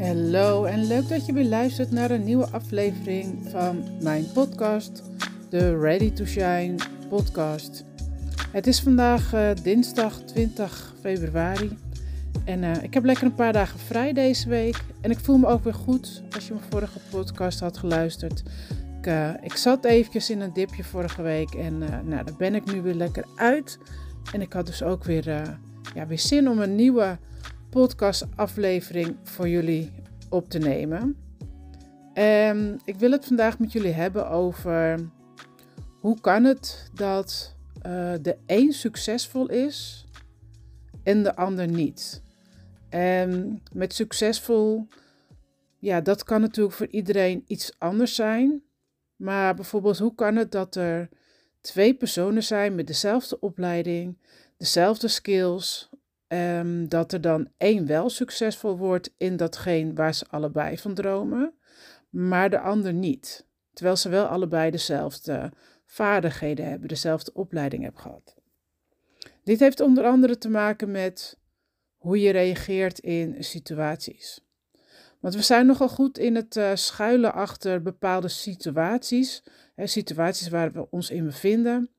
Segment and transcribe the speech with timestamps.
[0.00, 5.02] Hallo en leuk dat je weer luistert naar een nieuwe aflevering van mijn podcast,
[5.48, 6.74] de Ready to Shine
[7.08, 7.84] podcast.
[8.52, 11.78] Het is vandaag uh, dinsdag 20 februari
[12.44, 15.46] en uh, ik heb lekker een paar dagen vrij deze week en ik voel me
[15.46, 18.42] ook weer goed als je mijn vorige podcast had geluisterd.
[19.00, 22.72] Ik, uh, ik zat eventjes in een dipje vorige week en nou, daar ben ik
[22.72, 23.78] nu weer lekker uit.
[24.32, 25.24] En ik had dus ook weer,
[25.94, 27.18] ja, weer zin om een nieuwe
[27.70, 29.92] podcastaflevering voor jullie
[30.28, 31.16] op te nemen.
[32.12, 35.10] En ik wil het vandaag met jullie hebben over
[36.00, 37.56] hoe kan het dat
[37.86, 40.06] uh, de een succesvol is
[41.02, 42.22] en de ander niet.
[42.88, 44.88] En met succesvol,
[45.78, 48.62] ja, dat kan natuurlijk voor iedereen iets anders zijn.
[49.16, 51.08] Maar bijvoorbeeld, hoe kan het dat er
[51.60, 54.18] twee personen zijn met dezelfde opleiding,
[54.56, 55.89] dezelfde skills,
[56.32, 61.54] Um, dat er dan één wel succesvol wordt in datgene waar ze allebei van dromen,
[62.10, 63.46] maar de ander niet.
[63.72, 65.52] Terwijl ze wel allebei dezelfde
[65.86, 68.36] vaardigheden hebben, dezelfde opleiding hebben gehad.
[69.44, 71.38] Dit heeft onder andere te maken met
[71.96, 74.40] hoe je reageert in situaties.
[75.20, 79.42] Want we zijn nogal goed in het uh, schuilen achter bepaalde situaties,
[79.74, 81.90] hè, situaties waar we ons in bevinden.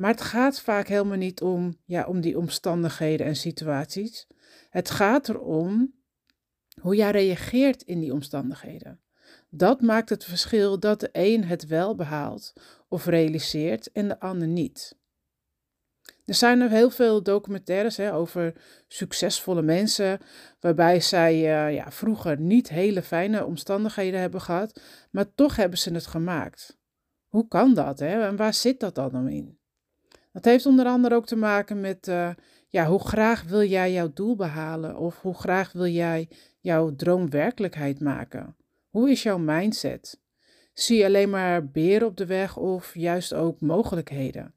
[0.00, 4.26] Maar het gaat vaak helemaal niet om, ja, om die omstandigheden en situaties.
[4.70, 5.94] Het gaat erom
[6.80, 9.00] hoe jij reageert in die omstandigheden.
[9.48, 12.52] Dat maakt het verschil dat de een het wel behaalt
[12.88, 14.96] of realiseert en de ander niet.
[16.24, 18.54] Er zijn er heel veel documentaires hè, over
[18.88, 20.18] succesvolle mensen,
[20.60, 25.92] waarbij zij uh, ja, vroeger niet hele fijne omstandigheden hebben gehad, maar toch hebben ze
[25.92, 26.78] het gemaakt.
[27.28, 28.26] Hoe kan dat hè?
[28.26, 29.59] en waar zit dat dan in?
[30.32, 32.30] Dat heeft onder andere ook te maken met uh,
[32.68, 36.28] ja, hoe graag wil jij jouw doel behalen of hoe graag wil jij
[36.60, 38.56] jouw droom werkelijkheid maken?
[38.88, 40.20] Hoe is jouw mindset?
[40.72, 44.54] Zie je alleen maar beren op de weg of juist ook mogelijkheden?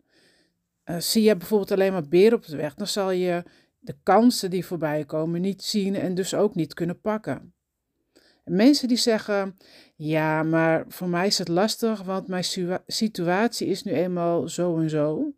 [0.86, 3.44] Uh, zie je bijvoorbeeld alleen maar beren op de weg, dan zal je
[3.80, 7.54] de kansen die voorbij komen niet zien en dus ook niet kunnen pakken.
[8.44, 9.58] En mensen die zeggen,
[9.96, 12.44] ja, maar voor mij is het lastig, want mijn
[12.88, 15.34] situatie is nu eenmaal zo en zo.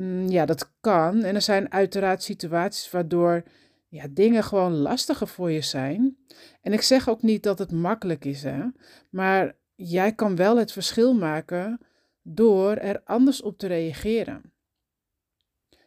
[0.00, 1.22] Mm, ja, dat kan.
[1.22, 3.42] En er zijn uiteraard situaties waardoor
[3.88, 6.16] ja, dingen gewoon lastiger voor je zijn.
[6.62, 8.62] En ik zeg ook niet dat het makkelijk is, hè?
[9.10, 11.80] maar jij kan wel het verschil maken
[12.22, 14.52] door er anders op te reageren.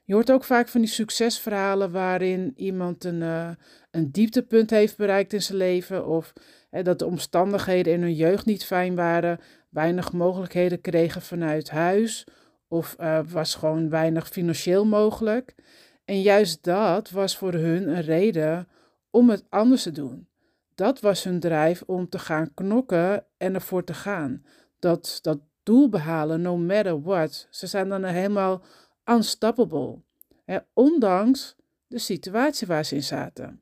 [0.04, 3.50] Je hoort ook vaak van die succesverhalen waarin iemand een, uh,
[3.92, 6.34] een dieptepunt heeft bereikt in zijn leven of
[6.70, 12.26] dat de omstandigheden in hun jeugd niet fijn waren, weinig mogelijkheden kregen vanuit huis
[12.74, 15.56] of uh, was gewoon weinig financieel mogelijk.
[16.06, 18.68] En juist dat was voor hun een reden
[19.10, 20.28] om het anders te doen.
[20.76, 24.46] Dat was hun drijf om te gaan knokken en ervoor te gaan.
[24.80, 27.48] Dat, dat doel behalen, no matter what.
[27.50, 28.64] Ze zijn dan helemaal
[29.06, 30.02] unstoppable.
[30.46, 31.56] Hè, ondanks
[31.88, 33.62] de situatie waar ze in zaten.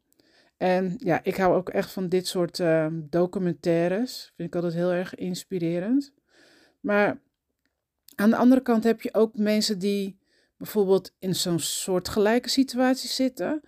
[0.57, 4.31] En ja, ik hou ook echt van dit soort uh, documentaires.
[4.35, 6.13] Vind ik altijd heel erg inspirerend.
[6.79, 7.21] Maar
[8.21, 10.19] aan de andere kant heb je ook mensen die
[10.57, 13.61] bijvoorbeeld in zo'n soort gelijke situatie zitten,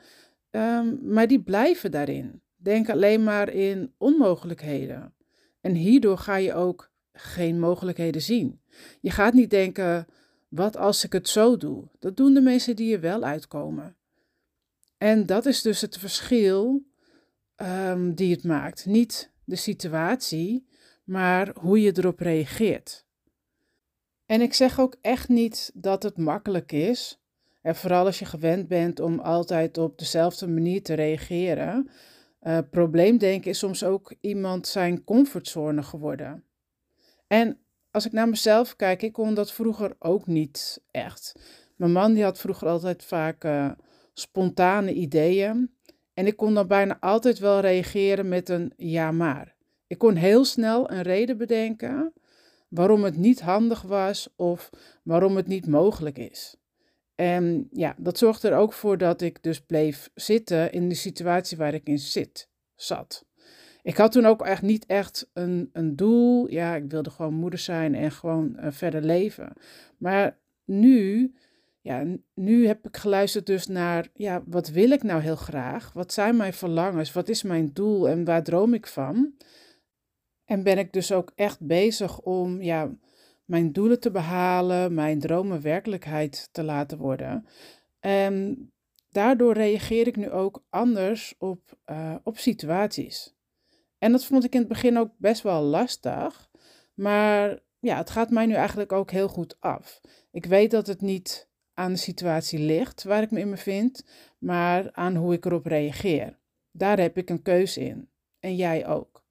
[0.51, 2.41] um, maar die blijven daarin.
[2.55, 5.13] Denk alleen maar in onmogelijkheden.
[5.61, 8.61] En hierdoor ga je ook geen mogelijkheden zien.
[9.01, 10.07] Je gaat niet denken,
[10.47, 11.87] wat als ik het zo doe?
[11.99, 13.95] Dat doen de mensen die er wel uitkomen.
[14.97, 16.85] En dat is dus het verschil
[17.55, 18.85] um, die het maakt.
[18.85, 20.67] Niet de situatie,
[21.03, 23.05] maar hoe je erop reageert.
[24.25, 27.22] En ik zeg ook echt niet dat het makkelijk is.
[27.61, 31.89] En vooral als je gewend bent om altijd op dezelfde manier te reageren.
[32.41, 36.44] Uh, probleemdenken is soms ook iemand zijn comfortzone geworden.
[37.28, 37.57] En
[37.91, 41.35] als ik naar mezelf kijk, ik kon dat vroeger ook niet echt.
[41.75, 43.71] Mijn man die had vroeger altijd vaak uh,
[44.13, 45.71] spontane ideeën.
[46.13, 49.56] En ik kon dan bijna altijd wel reageren met een ja maar.
[49.88, 52.13] Ik kon heel snel een reden bedenken
[52.73, 54.69] waarom het niet handig was of
[55.03, 56.55] waarom het niet mogelijk is.
[57.15, 61.57] En ja, dat zorgde er ook voor dat ik dus bleef zitten in de situatie
[61.57, 63.25] waar ik in zit, zat.
[63.81, 66.51] Ik had toen ook echt niet echt een, een doel.
[66.51, 69.53] Ja, ik wilde gewoon moeder zijn en gewoon uh, verder leven.
[69.97, 71.33] Maar nu,
[71.81, 75.93] ja, nu heb ik geluisterd dus naar, ja, wat wil ik nou heel graag?
[75.93, 77.11] Wat zijn mijn verlangens?
[77.11, 79.33] Wat is mijn doel en waar droom ik van?
[80.45, 82.92] En ben ik dus ook echt bezig om ja,
[83.45, 87.48] mijn doelen te behalen, mijn dromen werkelijkheid te laten worden.
[88.00, 88.72] En
[89.10, 93.36] daardoor reageer ik nu ook anders op, uh, op situaties.
[93.98, 96.50] En dat vond ik in het begin ook best wel lastig.
[96.94, 100.01] Maar ja, het gaat mij nu eigenlijk ook heel goed af.
[100.31, 104.06] Ik weet dat het niet aan de situatie ligt waar ik me in bevind,
[104.38, 106.40] maar aan hoe ik erop reageer.
[106.72, 108.10] Daar heb ik een keuze in.
[108.40, 109.22] En jij ook.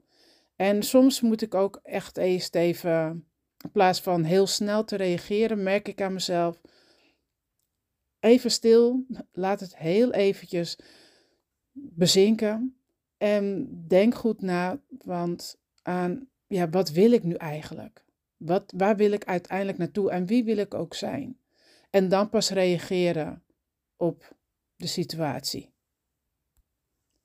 [0.63, 3.27] En soms moet ik ook echt eerst even,
[3.65, 6.61] in plaats van heel snel te reageren, merk ik aan mezelf.
[8.21, 10.79] Even stil, laat het heel eventjes
[11.73, 12.77] bezinken.
[13.17, 18.05] En denk goed na, want aan, ja, wat wil ik nu eigenlijk?
[18.37, 21.39] Wat, waar wil ik uiteindelijk naartoe en wie wil ik ook zijn?
[21.91, 23.45] En dan pas reageren
[23.97, 24.37] op
[24.77, 25.73] de situatie.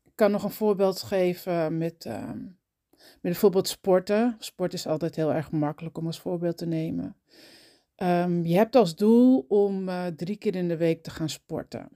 [0.03, 2.31] Ik kan nog een voorbeeld geven met, uh,
[2.97, 4.35] met bijvoorbeeld sporten.
[4.39, 7.15] Sport is altijd heel erg makkelijk om als voorbeeld te nemen.
[8.03, 11.89] Um, je hebt als doel om uh, drie keer in de week te gaan sporten.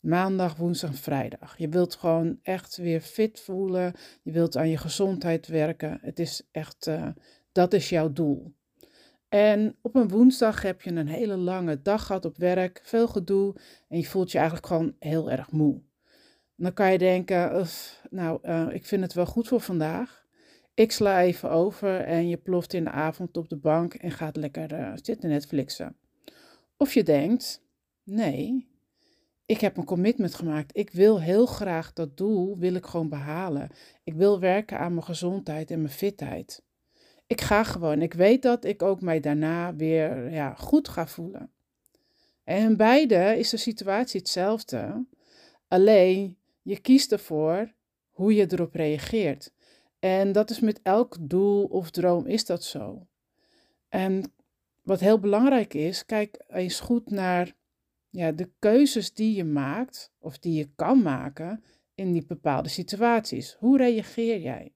[0.00, 1.58] Maandag, woensdag en vrijdag.
[1.58, 3.94] Je wilt gewoon echt weer fit voelen.
[4.22, 5.98] Je wilt aan je gezondheid werken.
[6.00, 7.08] Het is echt, uh,
[7.52, 8.54] dat is jouw doel.
[9.28, 13.54] En op een woensdag heb je een hele lange dag gehad op werk, veel gedoe
[13.88, 15.82] en je voelt je eigenlijk gewoon heel erg moe.
[16.56, 17.66] Dan kan je denken,
[18.10, 20.26] nou, uh, ik vind het wel goed voor vandaag.
[20.74, 24.36] Ik sla even over en je ploft in de avond op de bank en gaat
[24.36, 25.96] lekker uh, zitten Netflixen.
[26.76, 27.62] Of je denkt,
[28.02, 28.68] nee,
[29.46, 30.76] ik heb een commitment gemaakt.
[30.76, 33.70] Ik wil heel graag dat doel, wil ik gewoon behalen.
[34.04, 36.62] Ik wil werken aan mijn gezondheid en mijn fitheid.
[37.26, 38.02] Ik ga gewoon.
[38.02, 41.50] Ik weet dat ik ook mij daarna weer ja, goed ga voelen.
[42.44, 45.06] En in beide is de situatie hetzelfde.
[45.68, 47.72] Alleen je kiest ervoor
[48.10, 49.52] hoe je erop reageert.
[49.98, 53.06] En dat is met elk doel of droom is dat zo.
[53.88, 54.32] En
[54.82, 57.52] wat heel belangrijk is, kijk eens goed naar
[58.10, 61.64] ja, de keuzes die je maakt of die je kan maken
[61.94, 63.56] in die bepaalde situaties.
[63.58, 64.72] Hoe reageer jij?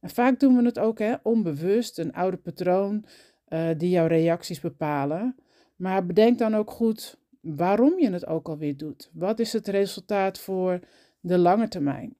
[0.00, 3.04] En vaak doen we het ook hè, onbewust, een oude patroon
[3.48, 5.36] uh, die jouw reacties bepalen.
[5.76, 9.10] Maar bedenk dan ook goed waarom je het ook alweer doet.
[9.12, 10.80] Wat is het resultaat voor
[11.20, 12.16] de lange termijn?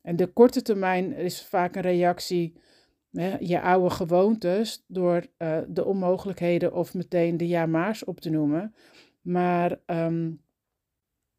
[0.00, 2.56] En de korte termijn is vaak een reactie,
[3.10, 8.74] hè, je oude gewoontes, door uh, de onmogelijkheden of meteen de ja-maars op te noemen.
[9.20, 10.42] Maar um,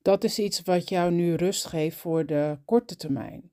[0.02, 3.52] dat is iets wat jou nu rust geeft voor de korte termijn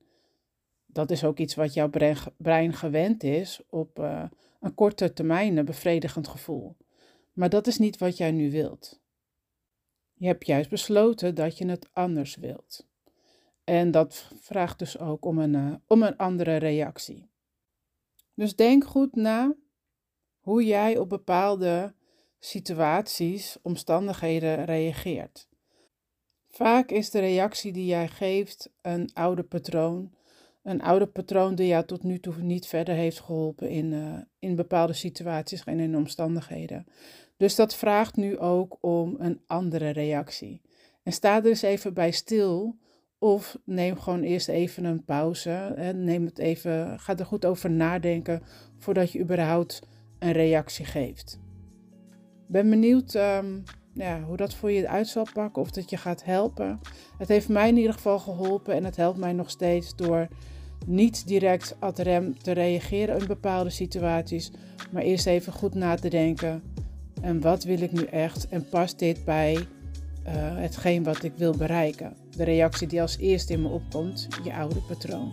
[0.93, 1.91] dat is ook iets wat jouw
[2.37, 4.25] brein gewend is op uh,
[4.61, 6.77] een korte termijn, een bevredigend gevoel.
[7.33, 9.01] Maar dat is niet wat jij nu wilt.
[10.15, 12.89] Je hebt juist besloten dat je het anders wilt.
[13.71, 17.31] En dat vraagt dus ook om een, uh, om een andere reactie.
[18.35, 19.55] Dus denk goed na
[20.41, 21.95] hoe jij op bepaalde
[22.39, 25.49] situaties, omstandigheden reageert.
[26.49, 30.15] Vaak is de reactie die jij geeft een oude patroon
[30.63, 34.57] een oude patroon die jou tot nu toe niet verder heeft geholpen in, uh, in
[34.57, 36.87] bepaalde situaties en in omstandigheden.
[37.37, 40.61] Dus dat vraagt nu ook om een andere reactie.
[41.03, 42.79] En sta er eens even bij stil.
[43.23, 45.75] Of neem gewoon eerst even een pauze.
[45.97, 48.43] Neem het even, ga er goed over nadenken
[48.79, 49.83] voordat je überhaupt
[50.19, 51.41] een reactie geeft.
[52.47, 53.63] Ben benieuwd um,
[53.95, 56.81] ja, hoe dat voor je uit zal pakken of dat je gaat helpen.
[57.19, 60.29] Het heeft mij in ieder geval geholpen en het helpt mij nog steeds door
[60.87, 64.51] niet direct ad rem te reageren in bepaalde situaties,
[64.91, 66.63] maar eerst even goed na te denken.
[67.21, 68.49] En wat wil ik nu echt?
[68.49, 69.67] En past dit bij
[70.27, 72.13] uh, hetgeen wat ik wil bereiken?
[72.37, 75.33] De reactie die als eerste in me opkomt, je oude patroon.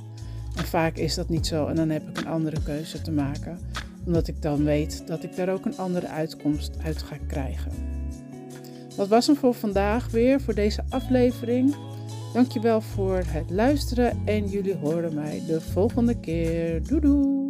[0.55, 3.59] En vaak is dat niet zo en dan heb ik een andere keuze te maken,
[4.05, 7.71] omdat ik dan weet dat ik daar ook een andere uitkomst uit ga krijgen.
[8.95, 11.75] Dat was hem voor vandaag weer, voor deze aflevering.
[12.33, 16.83] Dankjewel voor het luisteren en jullie horen mij de volgende keer.
[16.83, 17.46] Doei doei!